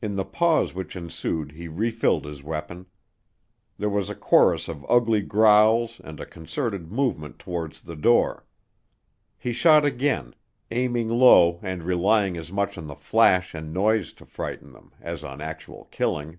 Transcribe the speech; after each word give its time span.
In 0.00 0.16
the 0.16 0.24
pause 0.24 0.72
which 0.72 0.96
ensued 0.96 1.52
he 1.52 1.68
refilled 1.68 2.24
his 2.24 2.42
weapon. 2.42 2.86
There 3.76 3.90
was 3.90 4.08
a 4.08 4.14
chorus 4.14 4.68
of 4.68 4.86
ugly 4.88 5.20
growls 5.20 6.00
and 6.02 6.18
a 6.18 6.24
concerted 6.24 6.90
movement 6.90 7.38
towards 7.38 7.82
the 7.82 7.94
door. 7.94 8.46
He 9.36 9.52
shot 9.52 9.84
again, 9.84 10.34
aiming 10.70 11.10
low 11.10 11.60
and 11.62 11.82
relying 11.82 12.38
as 12.38 12.50
much 12.50 12.78
on 12.78 12.86
the 12.86 12.96
flash 12.96 13.54
and 13.54 13.70
noise 13.70 14.14
to 14.14 14.24
frighten 14.24 14.72
them 14.72 14.92
as 14.98 15.22
on 15.22 15.42
actual 15.42 15.84
killing. 15.90 16.38